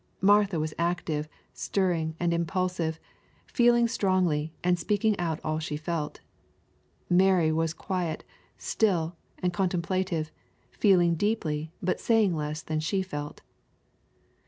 [0.19, 2.99] Martha was active, stirring, and impulsive,
[3.45, 6.21] feeling strongly, and speaking out all she felt.
[7.11, 8.23] Madhl^^^^ was quiet,
[8.57, 10.31] still, and contemplative,
[10.71, 13.41] feeling deeply, but saying less than she felt.